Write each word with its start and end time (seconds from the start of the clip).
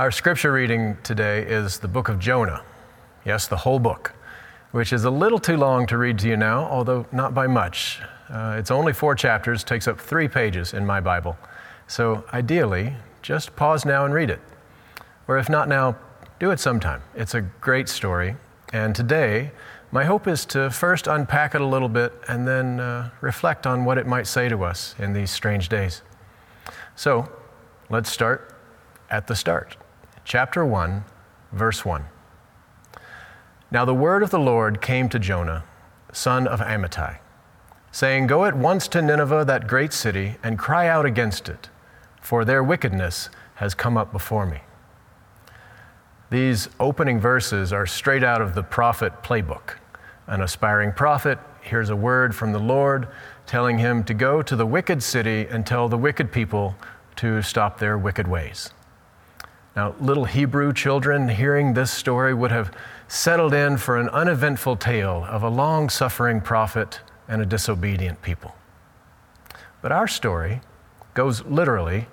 Our 0.00 0.10
scripture 0.10 0.50
reading 0.50 0.96
today 1.02 1.42
is 1.42 1.78
the 1.78 1.86
book 1.86 2.08
of 2.08 2.18
Jonah. 2.18 2.62
Yes, 3.26 3.48
the 3.48 3.56
whole 3.58 3.78
book, 3.78 4.14
which 4.70 4.94
is 4.94 5.04
a 5.04 5.10
little 5.10 5.38
too 5.38 5.58
long 5.58 5.86
to 5.88 5.98
read 5.98 6.18
to 6.20 6.26
you 6.26 6.38
now, 6.38 6.60
although 6.70 7.04
not 7.12 7.34
by 7.34 7.46
much. 7.46 8.00
Uh, 8.30 8.56
it's 8.58 8.70
only 8.70 8.94
four 8.94 9.14
chapters, 9.14 9.62
takes 9.62 9.86
up 9.86 10.00
three 10.00 10.26
pages 10.26 10.72
in 10.72 10.86
my 10.86 11.00
Bible. 11.00 11.36
So 11.86 12.24
ideally, 12.32 12.94
just 13.20 13.54
pause 13.56 13.84
now 13.84 14.06
and 14.06 14.14
read 14.14 14.30
it. 14.30 14.40
Or 15.28 15.36
if 15.36 15.50
not 15.50 15.68
now, 15.68 15.98
do 16.38 16.50
it 16.50 16.60
sometime. 16.60 17.02
It's 17.14 17.34
a 17.34 17.42
great 17.42 17.86
story. 17.86 18.36
And 18.72 18.96
today, 18.96 19.52
my 19.92 20.06
hope 20.06 20.26
is 20.26 20.46
to 20.46 20.70
first 20.70 21.08
unpack 21.08 21.54
it 21.54 21.60
a 21.60 21.66
little 21.66 21.90
bit 21.90 22.14
and 22.26 22.48
then 22.48 22.80
uh, 22.80 23.10
reflect 23.20 23.66
on 23.66 23.84
what 23.84 23.98
it 23.98 24.06
might 24.06 24.26
say 24.26 24.48
to 24.48 24.64
us 24.64 24.94
in 24.98 25.12
these 25.12 25.30
strange 25.30 25.68
days. 25.68 26.00
So, 26.96 27.30
let's 27.90 28.10
start 28.10 28.56
at 29.10 29.26
the 29.26 29.36
start. 29.36 29.76
Chapter 30.24 30.64
1, 30.64 31.04
verse 31.52 31.84
1. 31.84 32.04
Now 33.70 33.84
the 33.84 33.94
word 33.94 34.22
of 34.22 34.30
the 34.30 34.38
Lord 34.38 34.80
came 34.80 35.08
to 35.08 35.18
Jonah, 35.18 35.64
son 36.12 36.46
of 36.46 36.60
Amittai, 36.60 37.18
saying, 37.90 38.26
Go 38.26 38.44
at 38.44 38.56
once 38.56 38.86
to 38.88 39.02
Nineveh, 39.02 39.44
that 39.46 39.66
great 39.66 39.92
city, 39.92 40.36
and 40.42 40.58
cry 40.58 40.88
out 40.88 41.06
against 41.06 41.48
it, 41.48 41.68
for 42.20 42.44
their 42.44 42.62
wickedness 42.62 43.30
has 43.56 43.74
come 43.74 43.96
up 43.96 44.12
before 44.12 44.46
me. 44.46 44.60
These 46.30 46.68
opening 46.78 47.18
verses 47.18 47.72
are 47.72 47.86
straight 47.86 48.22
out 48.22 48.40
of 48.40 48.54
the 48.54 48.62
prophet 48.62 49.22
playbook. 49.22 49.76
An 50.26 50.42
aspiring 50.42 50.92
prophet 50.92 51.38
hears 51.62 51.90
a 51.90 51.96
word 51.96 52.34
from 52.36 52.52
the 52.52 52.60
Lord 52.60 53.08
telling 53.46 53.78
him 53.78 54.04
to 54.04 54.14
go 54.14 54.42
to 54.42 54.54
the 54.54 54.66
wicked 54.66 55.02
city 55.02 55.46
and 55.50 55.66
tell 55.66 55.88
the 55.88 55.98
wicked 55.98 56.30
people 56.30 56.76
to 57.16 57.42
stop 57.42 57.78
their 57.78 57.98
wicked 57.98 58.28
ways. 58.28 58.70
Now, 59.76 59.94
little 60.00 60.24
Hebrew 60.24 60.72
children 60.72 61.28
hearing 61.28 61.74
this 61.74 61.90
story 61.90 62.34
would 62.34 62.50
have 62.50 62.72
settled 63.06 63.54
in 63.54 63.76
for 63.76 63.98
an 63.98 64.08
uneventful 64.08 64.76
tale 64.76 65.24
of 65.28 65.42
a 65.42 65.48
long 65.48 65.88
suffering 65.88 66.40
prophet 66.40 67.00
and 67.28 67.40
a 67.40 67.46
disobedient 67.46 68.20
people. 68.22 68.54
But 69.80 69.92
our 69.92 70.08
story 70.08 70.60
goes 71.14 71.44
literally 71.44 72.08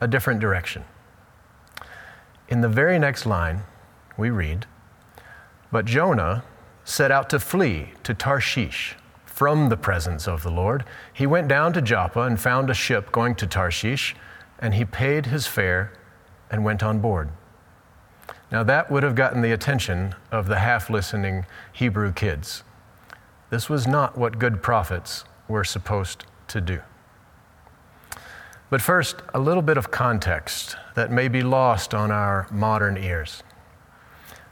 a 0.00 0.06
different 0.06 0.40
direction. 0.40 0.84
In 2.48 2.60
the 2.60 2.68
very 2.68 2.98
next 2.98 3.26
line, 3.26 3.62
we 4.16 4.30
read, 4.30 4.66
But 5.72 5.86
Jonah 5.86 6.44
set 6.84 7.10
out 7.10 7.28
to 7.30 7.40
flee 7.40 7.92
to 8.02 8.14
Tarshish 8.14 8.96
from 9.24 9.68
the 9.68 9.76
presence 9.76 10.26
of 10.26 10.42
the 10.42 10.50
Lord. 10.50 10.84
He 11.12 11.26
went 11.26 11.48
down 11.48 11.72
to 11.74 11.82
Joppa 11.82 12.22
and 12.22 12.40
found 12.40 12.70
a 12.70 12.74
ship 12.74 13.12
going 13.12 13.34
to 13.36 13.46
Tarshish, 13.46 14.16
and 14.58 14.74
he 14.74 14.84
paid 14.84 15.26
his 15.26 15.46
fare 15.46 15.92
and 16.50 16.64
went 16.64 16.82
on 16.82 17.00
board. 17.00 17.30
Now, 18.50 18.62
that 18.62 18.90
would 18.90 19.02
have 19.02 19.14
gotten 19.14 19.42
the 19.42 19.52
attention 19.52 20.14
of 20.32 20.46
the 20.48 20.58
half 20.58 20.88
listening 20.88 21.44
Hebrew 21.72 22.12
kids. 22.12 22.62
This 23.50 23.68
was 23.68 23.86
not 23.86 24.16
what 24.16 24.38
good 24.38 24.62
prophets 24.62 25.24
were 25.48 25.64
supposed 25.64 26.24
to 26.48 26.60
do. 26.60 26.80
But 28.70 28.82
first, 28.82 29.16
a 29.32 29.38
little 29.38 29.62
bit 29.62 29.78
of 29.78 29.90
context 29.90 30.76
that 30.94 31.10
may 31.10 31.28
be 31.28 31.42
lost 31.42 31.94
on 31.94 32.10
our 32.10 32.46
modern 32.50 32.98
ears. 32.98 33.42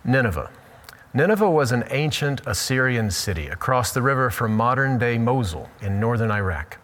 Nineveh. 0.05 0.51
Nineveh 1.13 1.51
was 1.51 1.73
an 1.73 1.85
ancient 1.91 2.41
Assyrian 2.47 3.11
city 3.11 3.49
across 3.49 3.93
the 3.93 4.03
river 4.03 4.31
from 4.31 4.57
modern 4.57 4.99
day 4.99 5.19
Mosul 5.19 5.69
in 5.81 5.99
northern 5.99 6.31
Iraq. 6.31 6.79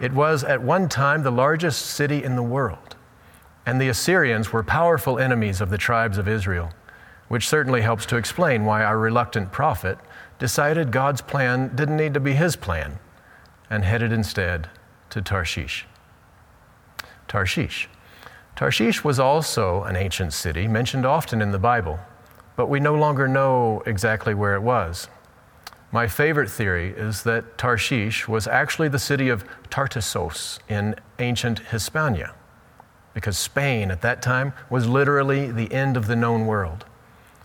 It 0.00 0.12
was 0.12 0.44
at 0.44 0.62
one 0.62 0.88
time 0.88 1.22
the 1.22 1.30
largest 1.30 1.84
city 1.86 2.24
in 2.24 2.36
the 2.36 2.42
world, 2.42 2.96
and 3.66 3.80
the 3.80 3.88
Assyrians 3.88 4.52
were 4.52 4.62
powerful 4.62 5.18
enemies 5.18 5.60
of 5.60 5.70
the 5.70 5.78
tribes 5.78 6.18
of 6.18 6.28
Israel, 6.28 6.70
which 7.28 7.48
certainly 7.48 7.82
helps 7.82 8.06
to 8.06 8.16
explain 8.16 8.64
why 8.64 8.82
our 8.82 8.98
reluctant 8.98 9.52
prophet 9.52 9.98
decided 10.38 10.90
God's 10.90 11.20
plan 11.20 11.74
didn't 11.74 11.96
need 11.96 12.14
to 12.14 12.20
be 12.20 12.32
his 12.32 12.56
plan 12.56 12.98
and 13.68 13.84
headed 13.84 14.12
instead 14.12 14.68
to 15.10 15.22
Tarshish. 15.22 15.86
Tarshish. 17.28 17.88
Tarshish 18.56 19.04
was 19.04 19.20
also 19.20 19.84
an 19.84 19.96
ancient 19.96 20.32
city 20.32 20.66
mentioned 20.66 21.06
often 21.06 21.40
in 21.40 21.52
the 21.52 21.58
Bible, 21.58 22.00
but 22.56 22.66
we 22.66 22.80
no 22.80 22.94
longer 22.94 23.28
know 23.28 23.82
exactly 23.86 24.34
where 24.34 24.54
it 24.54 24.62
was. 24.62 25.08
My 25.92 26.06
favorite 26.06 26.50
theory 26.50 26.90
is 26.90 27.22
that 27.22 27.58
Tarshish 27.58 28.28
was 28.28 28.46
actually 28.46 28.88
the 28.88 28.98
city 28.98 29.28
of 29.28 29.44
Tartessos 29.70 30.58
in 30.68 30.94
ancient 31.18 31.58
Hispania, 31.58 32.34
because 33.14 33.38
Spain 33.38 33.90
at 33.90 34.02
that 34.02 34.22
time 34.22 34.52
was 34.68 34.86
literally 34.86 35.50
the 35.50 35.72
end 35.72 35.96
of 35.96 36.06
the 36.06 36.16
known 36.16 36.46
world. 36.46 36.84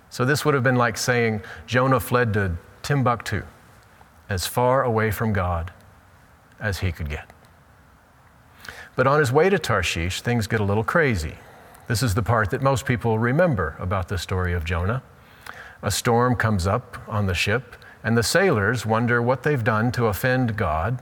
So 0.10 0.24
this 0.26 0.46
would 0.46 0.54
have 0.54 0.64
been 0.64 0.76
like 0.76 0.98
saying 0.98 1.42
Jonah 1.68 2.00
fled 2.00 2.34
to 2.34 2.56
Timbuktu, 2.84 3.44
as 4.30 4.48
far 4.48 4.84
away 4.84 5.12
from 5.12 5.34
God 5.34 5.74
as 6.60 6.80
he 6.80 6.92
could 6.92 7.10
get. 7.10 7.30
But 8.96 9.08
on 9.08 9.20
his 9.20 9.32
way 9.32 9.50
to 9.50 9.60
Tarshish, 9.60 10.22
things 10.22 10.48
get 10.48 10.62
a 10.62 10.64
little 10.64 10.84
crazy. 10.84 11.36
This 11.88 12.02
is 12.02 12.14
the 12.16 12.24
part 12.24 12.50
that 12.52 12.62
most 12.62 12.86
people 12.86 13.20
remember 13.20 13.76
about 13.80 14.08
the 14.08 14.18
story 14.18 14.54
of 14.54 14.66
Jonah. 14.66 15.04
A 15.82 15.92
storm 15.92 16.36
comes 16.36 16.66
up 16.66 16.98
on 17.08 17.26
the 17.26 17.34
ship, 17.34 17.76
and 18.04 18.18
the 18.18 18.24
sailors 18.24 18.86
wonder 18.86 19.22
what 19.22 19.44
they've 19.44 19.64
done 19.64 19.92
to 19.92 20.06
offend 20.06 20.56
God. 20.56 21.02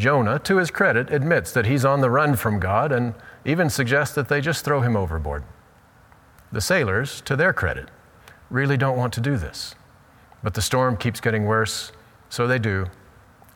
Jonah, 0.00 0.38
to 0.38 0.56
his 0.56 0.70
credit, 0.70 1.12
admits 1.12 1.52
that 1.52 1.66
he's 1.66 1.84
on 1.84 2.00
the 2.00 2.08
run 2.08 2.34
from 2.34 2.58
God 2.58 2.90
and 2.90 3.12
even 3.44 3.68
suggests 3.68 4.14
that 4.14 4.30
they 4.30 4.40
just 4.40 4.64
throw 4.64 4.80
him 4.80 4.96
overboard. 4.96 5.44
The 6.50 6.62
sailors, 6.62 7.20
to 7.22 7.36
their 7.36 7.52
credit, 7.52 7.90
really 8.48 8.78
don't 8.78 8.96
want 8.96 9.12
to 9.12 9.20
do 9.20 9.36
this. 9.36 9.74
But 10.42 10.54
the 10.54 10.62
storm 10.62 10.96
keeps 10.96 11.20
getting 11.20 11.44
worse, 11.44 11.92
so 12.30 12.46
they 12.46 12.58
do, 12.58 12.86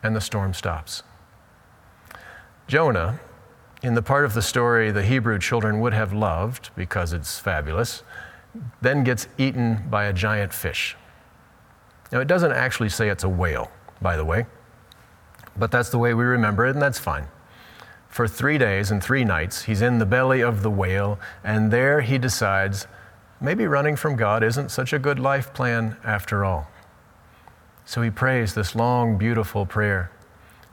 and 0.02 0.14
the 0.14 0.20
storm 0.20 0.52
stops. 0.52 1.02
Jonah 2.68 3.20
in 3.82 3.94
the 3.94 4.02
part 4.02 4.26
of 4.26 4.34
the 4.34 4.42
story 4.42 4.90
the 4.90 5.02
Hebrew 5.02 5.38
children 5.38 5.80
would 5.80 5.94
have 5.94 6.12
loved 6.12 6.70
because 6.76 7.14
it's 7.14 7.38
fabulous, 7.38 8.02
then 8.82 9.02
gets 9.02 9.28
eaten 9.38 9.88
by 9.88 10.04
a 10.04 10.12
giant 10.12 10.52
fish. 10.52 10.94
Now, 12.12 12.20
it 12.20 12.28
doesn't 12.28 12.52
actually 12.52 12.90
say 12.90 13.08
it's 13.08 13.24
a 13.24 13.28
whale, 13.30 13.70
by 14.02 14.18
the 14.18 14.24
way, 14.26 14.44
but 15.56 15.70
that's 15.70 15.90
the 15.90 15.98
way 15.98 16.14
we 16.14 16.24
remember 16.24 16.66
it, 16.66 16.70
and 16.70 16.82
that's 16.82 16.98
fine. 16.98 17.28
For 18.08 18.28
three 18.28 18.58
days 18.58 18.90
and 18.90 19.02
three 19.02 19.24
nights, 19.24 19.64
he's 19.64 19.82
in 19.82 19.98
the 19.98 20.06
belly 20.06 20.40
of 20.40 20.62
the 20.62 20.70
whale, 20.70 21.18
and 21.42 21.70
there 21.72 22.00
he 22.00 22.18
decides 22.18 22.86
maybe 23.40 23.66
running 23.66 23.96
from 23.96 24.16
God 24.16 24.42
isn't 24.42 24.70
such 24.70 24.92
a 24.92 24.98
good 24.98 25.18
life 25.18 25.52
plan 25.52 25.96
after 26.04 26.44
all. 26.44 26.68
So 27.84 28.02
he 28.02 28.10
prays 28.10 28.54
this 28.54 28.74
long, 28.74 29.18
beautiful 29.18 29.66
prayer. 29.66 30.10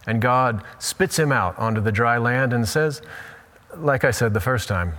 And 0.08 0.22
God 0.22 0.64
spits 0.80 1.20
him 1.20 1.31
out 1.31 1.58
onto 1.59 1.81
the 1.81 1.91
dry 1.91 2.18
land 2.18 2.53
and 2.53 2.68
says, 2.68 3.02
like 3.75 4.03
I 4.03 4.12
said 4.12 4.34
the 4.34 4.40
first 4.40 4.68
time, 4.68 4.94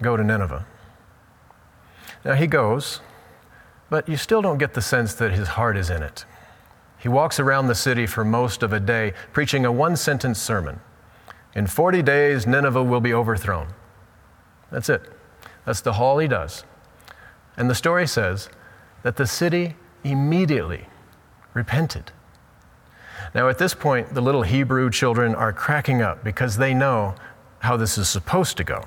go 0.00 0.16
to 0.16 0.24
Nineveh. 0.24 0.64
Now 2.24 2.34
he 2.34 2.46
goes, 2.46 3.00
but 3.90 4.08
you 4.08 4.16
still 4.16 4.40
don't 4.40 4.58
get 4.58 4.74
the 4.74 4.82
sense 4.82 5.14
that 5.14 5.32
his 5.32 5.48
heart 5.48 5.76
is 5.76 5.90
in 5.90 6.02
it. 6.02 6.24
He 7.02 7.08
walks 7.08 7.40
around 7.40 7.66
the 7.66 7.74
city 7.74 8.06
for 8.06 8.24
most 8.24 8.62
of 8.62 8.72
a 8.72 8.78
day, 8.78 9.12
preaching 9.32 9.64
a 9.64 9.72
one 9.72 9.96
sentence 9.96 10.40
sermon. 10.40 10.78
In 11.52 11.66
40 11.66 12.00
days, 12.00 12.46
Nineveh 12.46 12.84
will 12.84 13.00
be 13.00 13.12
overthrown. 13.12 13.74
That's 14.70 14.88
it. 14.88 15.02
That's 15.64 15.80
the 15.80 15.94
haul 15.94 16.18
he 16.18 16.28
does. 16.28 16.62
And 17.56 17.68
the 17.68 17.74
story 17.74 18.06
says 18.06 18.48
that 19.02 19.16
the 19.16 19.26
city 19.26 19.74
immediately 20.04 20.86
repented. 21.54 22.12
Now, 23.34 23.48
at 23.48 23.58
this 23.58 23.74
point, 23.74 24.14
the 24.14 24.20
little 24.20 24.42
Hebrew 24.42 24.88
children 24.88 25.34
are 25.34 25.52
cracking 25.52 26.02
up 26.02 26.22
because 26.22 26.56
they 26.56 26.72
know 26.72 27.16
how 27.58 27.76
this 27.76 27.98
is 27.98 28.08
supposed 28.08 28.56
to 28.58 28.64
go. 28.64 28.84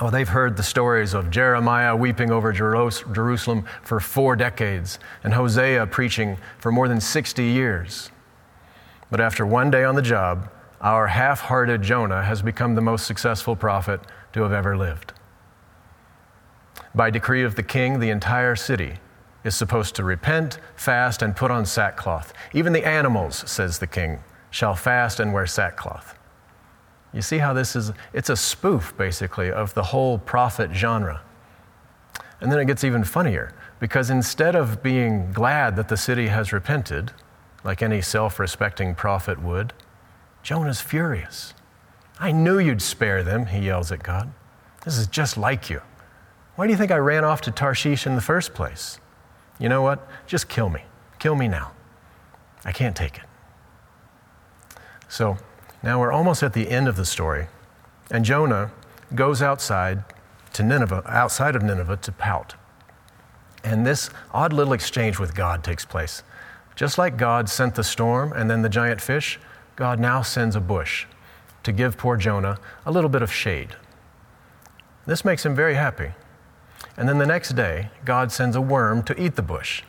Oh, 0.00 0.10
they've 0.10 0.28
heard 0.28 0.56
the 0.56 0.62
stories 0.62 1.12
of 1.12 1.28
Jeremiah 1.28 1.96
weeping 1.96 2.30
over 2.30 2.52
Jerusalem 2.52 3.64
for 3.82 3.98
four 3.98 4.36
decades 4.36 5.00
and 5.24 5.34
Hosea 5.34 5.88
preaching 5.88 6.36
for 6.58 6.70
more 6.70 6.86
than 6.86 7.00
60 7.00 7.42
years. 7.42 8.10
But 9.10 9.20
after 9.20 9.44
one 9.44 9.72
day 9.72 9.82
on 9.82 9.96
the 9.96 10.02
job, 10.02 10.50
our 10.80 11.08
half 11.08 11.40
hearted 11.40 11.82
Jonah 11.82 12.22
has 12.22 12.42
become 12.42 12.76
the 12.76 12.80
most 12.80 13.08
successful 13.08 13.56
prophet 13.56 14.00
to 14.34 14.42
have 14.42 14.52
ever 14.52 14.76
lived. 14.76 15.14
By 16.94 17.10
decree 17.10 17.42
of 17.42 17.56
the 17.56 17.64
king, 17.64 17.98
the 17.98 18.10
entire 18.10 18.54
city 18.54 18.98
is 19.42 19.56
supposed 19.56 19.96
to 19.96 20.04
repent, 20.04 20.58
fast, 20.76 21.22
and 21.22 21.34
put 21.34 21.50
on 21.50 21.66
sackcloth. 21.66 22.32
Even 22.52 22.72
the 22.72 22.86
animals, 22.86 23.42
says 23.50 23.80
the 23.80 23.86
king, 23.86 24.20
shall 24.50 24.76
fast 24.76 25.18
and 25.18 25.32
wear 25.32 25.46
sackcloth. 25.46 26.17
You 27.12 27.22
see 27.22 27.38
how 27.38 27.52
this 27.52 27.74
is? 27.74 27.92
It's 28.12 28.30
a 28.30 28.36
spoof, 28.36 28.94
basically, 28.96 29.50
of 29.50 29.74
the 29.74 29.82
whole 29.82 30.18
prophet 30.18 30.70
genre. 30.72 31.22
And 32.40 32.52
then 32.52 32.58
it 32.58 32.66
gets 32.66 32.84
even 32.84 33.04
funnier 33.04 33.54
because 33.80 34.10
instead 34.10 34.54
of 34.54 34.82
being 34.82 35.32
glad 35.32 35.76
that 35.76 35.88
the 35.88 35.96
city 35.96 36.28
has 36.28 36.52
repented, 36.52 37.12
like 37.64 37.82
any 37.82 38.00
self 38.00 38.38
respecting 38.38 38.94
prophet 38.94 39.42
would, 39.42 39.72
Jonah's 40.42 40.80
furious. 40.80 41.54
I 42.20 42.32
knew 42.32 42.58
you'd 42.58 42.82
spare 42.82 43.22
them, 43.22 43.46
he 43.46 43.60
yells 43.60 43.92
at 43.92 44.02
God. 44.02 44.32
This 44.84 44.98
is 44.98 45.06
just 45.06 45.36
like 45.36 45.70
you. 45.70 45.80
Why 46.56 46.66
do 46.66 46.72
you 46.72 46.76
think 46.76 46.90
I 46.90 46.96
ran 46.96 47.24
off 47.24 47.40
to 47.42 47.50
Tarshish 47.50 48.06
in 48.06 48.14
the 48.14 48.20
first 48.20 48.54
place? 48.54 48.98
You 49.58 49.68
know 49.68 49.82
what? 49.82 50.06
Just 50.26 50.48
kill 50.48 50.68
me. 50.68 50.82
Kill 51.18 51.34
me 51.34 51.48
now. 51.48 51.72
I 52.64 52.72
can't 52.72 52.96
take 52.96 53.16
it. 53.16 53.24
So 55.08 55.36
now 55.82 56.00
we're 56.00 56.12
almost 56.12 56.42
at 56.42 56.52
the 56.52 56.68
end 56.68 56.88
of 56.88 56.96
the 56.96 57.04
story, 57.04 57.48
and 58.10 58.24
Jonah 58.24 58.70
goes 59.14 59.42
outside 59.42 60.04
to 60.52 60.62
Nineveh, 60.62 61.02
outside 61.06 61.54
of 61.54 61.62
Nineveh, 61.62 61.98
to 61.98 62.12
pout. 62.12 62.54
And 63.64 63.86
this 63.86 64.10
odd 64.32 64.52
little 64.52 64.72
exchange 64.72 65.18
with 65.18 65.34
God 65.34 65.62
takes 65.62 65.84
place. 65.84 66.22
Just 66.74 66.98
like 66.98 67.16
God 67.16 67.48
sent 67.48 67.74
the 67.74 67.84
storm 67.84 68.32
and 68.32 68.50
then 68.50 68.62
the 68.62 68.68
giant 68.68 69.00
fish, 69.00 69.38
God 69.76 69.98
now 69.98 70.22
sends 70.22 70.56
a 70.56 70.60
bush 70.60 71.06
to 71.64 71.72
give 71.72 71.96
poor 71.98 72.16
Jonah 72.16 72.58
a 72.86 72.92
little 72.92 73.10
bit 73.10 73.22
of 73.22 73.32
shade. 73.32 73.76
This 75.06 75.24
makes 75.24 75.44
him 75.44 75.54
very 75.54 75.74
happy. 75.74 76.12
And 76.96 77.08
then 77.08 77.18
the 77.18 77.26
next 77.26 77.50
day, 77.50 77.90
God 78.04 78.32
sends 78.32 78.56
a 78.56 78.60
worm 78.60 79.02
to 79.04 79.20
eat 79.20 79.36
the 79.36 79.42
bush, 79.42 79.82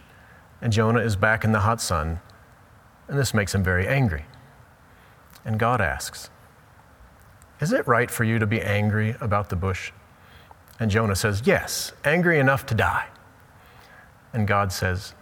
and 0.61 0.73
Jonah 0.73 0.99
is 0.99 1.15
back 1.15 1.43
in 1.43 1.51
the 1.51 1.61
hot 1.61 1.81
sun, 1.81 2.19
and 3.07 3.17
this 3.17 3.33
makes 3.33 3.53
him 3.53 3.63
very 3.63 3.87
angry. 3.87 4.25
And 5.45 5.59
God 5.59 5.81
asks, 5.81 6.29
Is 7.59 7.71
it 7.71 7.87
right 7.87 8.11
for 8.11 8.23
you 8.23 8.39
to 8.39 8.47
be 8.47 8.61
angry 8.61 9.15
about 9.21 9.49
the 9.49 9.55
bush? 9.55 9.91
And 10.79 10.89
Jonah 10.89 11.15
says, 11.15 11.43
Yes, 11.45 11.93
angry 12.03 12.39
enough 12.39 12.65
to 12.67 12.75
die. 12.75 13.07
And 14.33 14.47
God 14.47 14.71
says, 14.71 15.13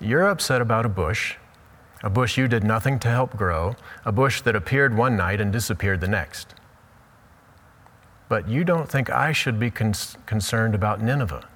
You're 0.00 0.28
upset 0.28 0.60
about 0.60 0.86
a 0.86 0.90
bush, 0.90 1.36
a 2.02 2.10
bush 2.10 2.36
you 2.36 2.48
did 2.48 2.64
nothing 2.64 2.98
to 3.00 3.08
help 3.08 3.36
grow, 3.36 3.76
a 4.04 4.12
bush 4.12 4.42
that 4.42 4.54
appeared 4.54 4.96
one 4.96 5.16
night 5.16 5.40
and 5.40 5.52
disappeared 5.52 6.00
the 6.00 6.08
next. 6.08 6.54
But 8.28 8.48
you 8.48 8.64
don't 8.64 8.88
think 8.88 9.10
I 9.10 9.32
should 9.32 9.58
be 9.58 9.70
con- 9.70 9.94
concerned 10.26 10.74
about 10.74 11.00
Nineveh, 11.00 11.48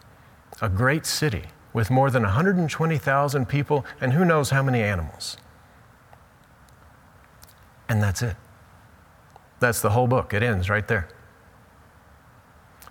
a 0.61 0.69
great 0.69 1.07
city 1.07 1.45
with 1.73 1.91
more 1.91 2.11
than 2.11 2.23
120,000 2.23 3.47
people 3.47 3.85
and 4.01 4.13
who 4.13 4.25
knows 4.25 4.51
how 4.51 4.63
many 4.63 4.83
animals. 4.83 5.37
And 7.89 8.03
that's 8.03 8.23
it. 8.23 8.37
That's 9.61 9.81
the 9.81 9.91
whole 9.91 10.07
book. 10.07 10.35
It 10.35 10.43
ends 10.43 10.71
right 10.71 10.87
there. 10.87 11.09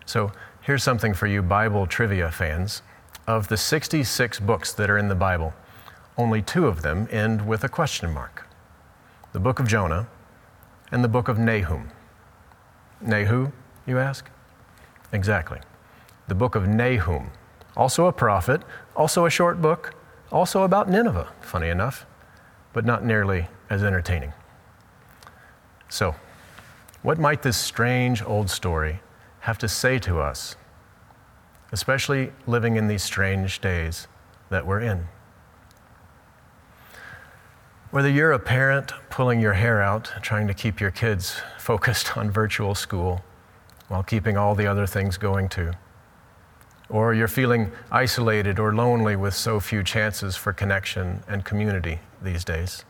So 0.05 0.31
here's 0.61 0.83
something 0.83 1.13
for 1.13 1.27
you 1.27 1.41
Bible 1.41 1.85
trivia 1.87 2.31
fans. 2.31 2.81
Of 3.27 3.49
the 3.49 3.57
66 3.57 4.39
books 4.39 4.71
that 4.73 4.89
are 4.89 4.97
in 4.97 5.09
the 5.09 5.15
Bible, 5.15 5.53
only 6.17 6.41
two 6.41 6.65
of 6.67 6.81
them 6.81 7.07
end 7.11 7.45
with 7.45 7.63
a 7.63 7.69
question 7.69 8.13
mark 8.13 8.45
the 9.33 9.39
book 9.39 9.59
of 9.59 9.67
Jonah 9.67 10.07
and 10.91 11.03
the 11.03 11.07
book 11.07 11.27
of 11.27 11.37
Nahum. 11.37 11.89
Nahu, 13.03 13.51
you 13.85 13.99
ask? 13.99 14.29
Exactly. 15.11 15.59
The 16.27 16.33
book 16.33 16.55
of 16.55 16.67
Nahum, 16.67 17.31
also 17.75 18.07
a 18.07 18.11
prophet, 18.11 18.63
also 18.95 19.25
a 19.25 19.29
short 19.29 19.61
book, 19.61 19.93
also 20.31 20.63
about 20.63 20.89
Nineveh, 20.89 21.31
funny 21.41 21.69
enough, 21.69 22.05
but 22.73 22.85
not 22.85 23.03
nearly 23.03 23.47
as 23.69 23.83
entertaining. 23.83 24.33
So, 25.89 26.15
what 27.01 27.19
might 27.19 27.41
this 27.41 27.57
strange 27.57 28.21
old 28.23 28.49
story 28.49 28.99
have 29.41 29.57
to 29.59 29.67
say 29.67 29.99
to 29.99 30.19
us, 30.19 30.55
especially 31.71 32.31
living 32.45 32.75
in 32.75 32.87
these 32.87 33.03
strange 33.03 33.61
days 33.61 34.07
that 34.49 34.65
we're 34.65 34.81
in? 34.81 35.07
Whether 37.91 38.09
you're 38.09 38.33
a 38.33 38.39
parent 38.39 38.91
pulling 39.09 39.39
your 39.39 39.53
hair 39.53 39.81
out, 39.81 40.11
trying 40.21 40.47
to 40.47 40.53
keep 40.53 40.81
your 40.81 40.91
kids 40.91 41.41
focused 41.57 42.17
on 42.17 42.29
virtual 42.29 42.75
school 42.75 43.21
while 43.87 44.03
keeping 44.03 44.37
all 44.37 44.55
the 44.55 44.67
other 44.67 44.85
things 44.85 45.17
going 45.17 45.47
too, 45.47 45.71
or 46.89 47.13
you're 47.13 47.29
feeling 47.29 47.71
isolated 47.89 48.59
or 48.59 48.75
lonely 48.75 49.15
with 49.15 49.33
so 49.33 49.61
few 49.61 49.83
chances 49.83 50.35
for 50.35 50.51
connection 50.51 51.23
and 51.29 51.45
community 51.45 51.99
these 52.21 52.43
days, 52.43 52.83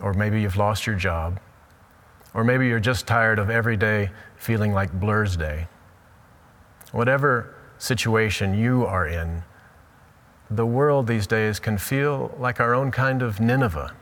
or 0.00 0.12
maybe 0.12 0.40
you've 0.40 0.56
lost 0.56 0.86
your 0.86 0.96
job 0.96 1.38
or 2.36 2.44
maybe 2.44 2.66
you're 2.66 2.78
just 2.78 3.06
tired 3.06 3.38
of 3.38 3.48
every 3.48 3.78
day 3.78 4.10
feeling 4.36 4.74
like 4.74 4.92
Blursday. 5.00 5.66
Whatever 6.92 7.56
situation 7.78 8.52
you 8.52 8.84
are 8.84 9.08
in, 9.08 9.42
the 10.50 10.66
world 10.66 11.06
these 11.06 11.26
days 11.26 11.58
can 11.58 11.78
feel 11.78 12.36
like 12.38 12.60
our 12.60 12.74
own 12.74 12.90
kind 12.90 13.22
of 13.22 13.40
Nineveh, 13.40 13.94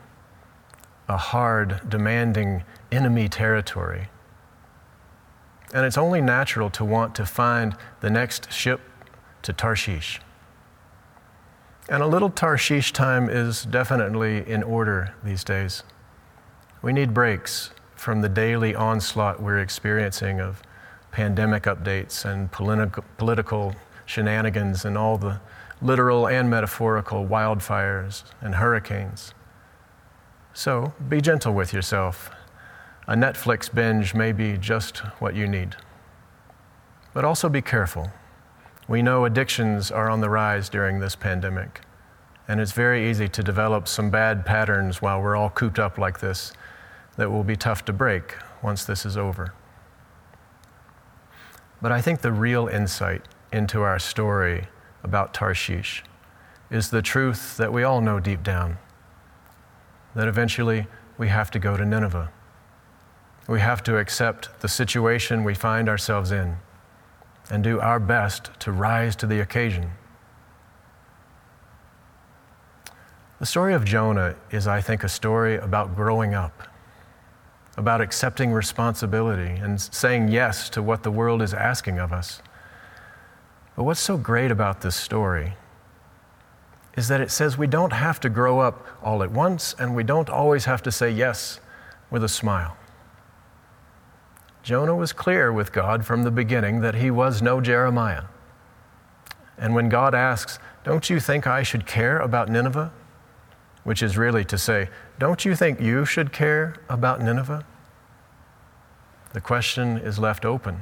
a 1.07 1.15
hard, 1.15 1.79
demanding 1.87 2.65
enemy 2.91 3.29
territory. 3.29 4.09
And 5.73 5.85
it's 5.85 5.97
only 5.97 6.19
natural 6.19 6.69
to 6.71 6.83
want 6.83 7.15
to 7.15 7.25
find 7.25 7.73
the 8.01 8.09
next 8.09 8.51
ship 8.51 8.81
to 9.43 9.53
Tarshish. 9.53 10.19
And 11.87 12.03
a 12.03 12.07
little 12.07 12.29
Tarshish 12.29 12.91
time 12.91 13.29
is 13.29 13.63
definitely 13.63 14.45
in 14.45 14.61
order 14.61 15.15
these 15.23 15.45
days. 15.45 15.83
We 16.81 16.91
need 16.91 17.13
breaks 17.13 17.71
from 18.05 18.21
the 18.21 18.29
daily 18.29 18.75
onslaught 18.75 19.41
we're 19.41 19.57
experiencing 19.57 20.39
of 20.39 20.61
pandemic 21.09 21.63
updates 21.63 22.23
and 22.23 22.51
political, 22.51 23.03
political 23.17 23.73
shenanigans 24.05 24.85
and 24.85 24.95
all 24.95 25.17
the 25.17 25.41
literal 25.81 26.27
and 26.27 26.47
metaphorical 26.47 27.25
wildfires 27.25 28.23
and 28.41 28.53
hurricanes. 28.53 29.33
So 30.53 30.93
be 31.09 31.19
gentle 31.19 31.55
with 31.55 31.73
yourself. 31.73 32.29
A 33.07 33.15
Netflix 33.15 33.73
binge 33.73 34.13
may 34.13 34.31
be 34.31 34.55
just 34.55 34.99
what 35.19 35.33
you 35.33 35.47
need. 35.47 35.75
But 37.11 37.25
also 37.25 37.49
be 37.49 37.63
careful. 37.63 38.11
We 38.87 39.01
know 39.01 39.25
addictions 39.25 39.89
are 39.89 40.11
on 40.11 40.21
the 40.21 40.29
rise 40.29 40.69
during 40.69 40.99
this 40.99 41.15
pandemic, 41.15 41.81
and 42.47 42.61
it's 42.61 42.71
very 42.71 43.09
easy 43.09 43.27
to 43.29 43.41
develop 43.41 43.87
some 43.87 44.11
bad 44.11 44.45
patterns 44.45 45.01
while 45.01 45.19
we're 45.19 45.35
all 45.35 45.49
cooped 45.49 45.79
up 45.79 45.97
like 45.97 46.19
this 46.19 46.53
that 47.17 47.31
will 47.31 47.43
be 47.43 47.55
tough 47.55 47.85
to 47.85 47.93
break 47.93 48.35
once 48.61 48.83
this 48.83 49.05
is 49.05 49.15
over. 49.17 49.53
But 51.81 51.91
I 51.91 52.01
think 52.01 52.21
the 52.21 52.31
real 52.31 52.67
insight 52.67 53.23
into 53.51 53.81
our 53.81 53.99
story 53.99 54.67
about 55.03 55.33
Tarshish 55.33 56.03
is 56.71 56.89
the 56.89 57.01
truth 57.01 57.57
that 57.57 57.71
we 57.71 57.83
all 57.83 58.01
know 58.01 58.19
deep 58.19 58.43
down 58.43 58.77
that 60.15 60.27
eventually 60.27 60.87
we 61.17 61.27
have 61.27 61.51
to 61.51 61.59
go 61.59 61.77
to 61.77 61.85
Nineveh. 61.85 62.31
We 63.47 63.59
have 63.59 63.83
to 63.83 63.97
accept 63.97 64.61
the 64.61 64.67
situation 64.67 65.43
we 65.43 65.53
find 65.53 65.87
ourselves 65.87 66.31
in 66.31 66.57
and 67.51 67.63
do 67.63 67.79
our 67.79 67.99
best 67.99 68.49
to 68.61 68.71
rise 68.71 69.15
to 69.17 69.27
the 69.27 69.39
occasion. 69.39 69.91
The 73.39 73.45
story 73.45 73.73
of 73.73 73.85
Jonah 73.85 74.35
is, 74.49 74.65
I 74.65 74.81
think, 74.81 75.03
a 75.03 75.09
story 75.09 75.57
about 75.57 75.95
growing 75.95 76.33
up 76.33 76.63
about 77.77 78.01
accepting 78.01 78.51
responsibility 78.51 79.51
and 79.61 79.79
saying 79.81 80.29
yes 80.29 80.69
to 80.69 80.81
what 80.81 81.03
the 81.03 81.11
world 81.11 81.41
is 81.41 81.53
asking 81.53 81.99
of 81.99 82.13
us. 82.13 82.41
But 83.75 83.83
what's 83.83 83.99
so 83.99 84.17
great 84.17 84.51
about 84.51 84.81
this 84.81 84.95
story 84.95 85.53
is 86.95 87.09
that 87.09 87.19
it 87.19 87.29
says 87.29 87.57
we 87.57 87.67
don't 87.67 87.91
have 87.91 88.19
to 88.21 88.29
grow 88.29 88.59
up 88.59 88.87
all 89.03 89.21
at 89.21 89.31
once 89.31 89.75
and 89.77 89.95
we 89.95 90.03
don't 90.03 90.29
always 90.29 90.65
have 90.65 90.81
to 90.83 90.91
say 90.91 91.09
yes 91.09 91.59
with 92.09 92.23
a 92.23 92.29
smile. 92.29 92.77
Jonah 94.63 94.95
was 94.95 95.13
clear 95.13 95.51
with 95.51 95.73
God 95.73 96.05
from 96.05 96.23
the 96.23 96.31
beginning 96.31 96.79
that 96.81 96.95
he 96.95 97.11
was 97.11 97.41
no 97.41 97.59
Jeremiah. 97.59 98.23
And 99.57 99.75
when 99.75 99.89
God 99.89 100.15
asks, 100.15 100.57
Don't 100.83 101.09
you 101.09 101.19
think 101.19 101.45
I 101.45 101.61
should 101.63 101.85
care 101.85 102.19
about 102.19 102.49
Nineveh? 102.49 102.91
Which 103.85 104.03
is 104.03 104.17
really 104.17 104.43
to 104.43 104.57
say, 104.57 104.89
Don't 105.17 105.45
you 105.45 105.55
think 105.55 105.79
you 105.79 106.03
should 106.03 106.33
care 106.33 106.75
about 106.89 107.21
Nineveh? 107.21 107.63
The 109.31 109.39
question 109.39 109.97
is 109.97 110.19
left 110.19 110.43
open. 110.43 110.81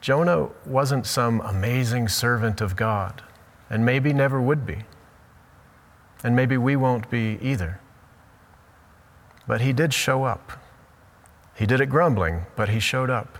Jonah 0.00 0.48
wasn't 0.64 1.06
some 1.06 1.42
amazing 1.42 2.08
servant 2.08 2.60
of 2.62 2.74
God, 2.74 3.22
and 3.68 3.84
maybe 3.84 4.12
never 4.12 4.40
would 4.40 4.64
be. 4.64 4.84
And 6.24 6.34
maybe 6.34 6.56
we 6.56 6.74
won't 6.74 7.10
be 7.10 7.38
either. 7.42 7.80
But 9.46 9.60
he 9.60 9.72
did 9.72 9.92
show 9.92 10.24
up. 10.24 10.52
He 11.54 11.66
did 11.66 11.82
it 11.82 11.90
grumbling, 11.90 12.46
but 12.56 12.70
he 12.70 12.80
showed 12.80 13.10
up. 13.10 13.38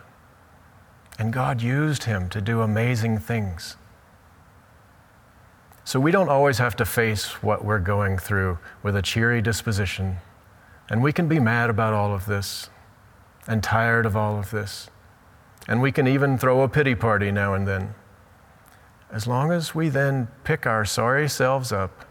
And 1.18 1.32
God 1.32 1.62
used 1.62 2.04
him 2.04 2.28
to 2.28 2.42
do 2.42 2.60
amazing 2.60 3.18
things. 3.18 3.77
So 5.88 5.99
we 5.99 6.11
don't 6.11 6.28
always 6.28 6.59
have 6.59 6.76
to 6.76 6.85
face 6.85 7.42
what 7.42 7.64
we're 7.64 7.78
going 7.78 8.18
through 8.18 8.59
with 8.83 8.95
a 8.95 9.00
cheery 9.00 9.40
disposition. 9.40 10.18
And 10.90 11.02
we 11.02 11.14
can 11.14 11.28
be 11.28 11.40
mad 11.40 11.71
about 11.71 11.95
all 11.95 12.12
of 12.12 12.26
this 12.26 12.68
and 13.47 13.62
tired 13.62 14.04
of 14.04 14.14
all 14.14 14.38
of 14.38 14.50
this. 14.50 14.90
And 15.66 15.80
we 15.80 15.90
can 15.90 16.07
even 16.07 16.37
throw 16.37 16.61
a 16.61 16.68
pity 16.68 16.95
party 16.95 17.33
now 17.33 17.54
and 17.54 17.66
then. 17.66 17.95
As 19.11 19.26
long 19.26 19.50
as 19.50 19.75
we 19.75 19.88
then 19.88 20.28
pick 20.45 20.66
our 20.66 20.85
sorry 20.85 21.26
selves 21.26 21.73
up 21.73 22.04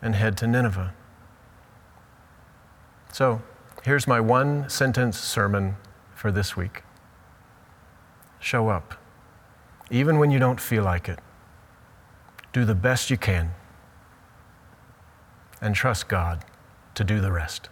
and 0.00 0.14
head 0.14 0.38
to 0.38 0.46
Nineveh. 0.46 0.94
So, 3.12 3.42
here's 3.82 4.06
my 4.06 4.20
one 4.20 4.70
sentence 4.70 5.18
sermon 5.18 5.76
for 6.14 6.32
this 6.32 6.56
week 6.56 6.82
Show 8.40 8.70
up. 8.70 8.94
even 9.90 10.18
when 10.18 10.30
you 10.30 10.38
don't 10.38 10.62
feel 10.62 10.82
like 10.82 11.10
it. 11.10 11.18
Do 12.56 12.64
the 12.64 12.74
best 12.74 13.10
you 13.10 13.18
can 13.18 13.50
and 15.60 15.74
trust 15.74 16.08
God 16.08 16.42
to 16.94 17.04
do 17.04 17.20
the 17.20 17.30
rest. 17.30 17.68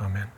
Amen. 0.00 0.30